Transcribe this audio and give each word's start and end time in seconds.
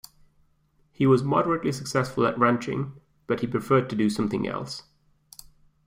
He 0.91 1.05
was 1.05 1.21
moderately 1.21 1.71
successful 1.71 2.25
at 2.25 2.35
ranching, 2.35 2.99
but 3.27 3.41
he 3.41 3.45
preferred 3.45 3.87
to 3.91 3.95
do 3.95 4.09
something 4.09 4.47
else. 4.47 4.81